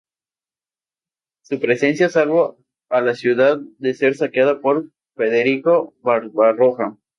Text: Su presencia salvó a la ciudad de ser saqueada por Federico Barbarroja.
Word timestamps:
Su 1.43 1.59
presencia 1.59 2.09
salvó 2.09 2.57
a 2.89 3.01
la 3.01 3.13
ciudad 3.13 3.59
de 3.77 3.93
ser 3.93 4.15
saqueada 4.15 4.59
por 4.59 4.89
Federico 5.15 5.93
Barbarroja. 6.01 6.97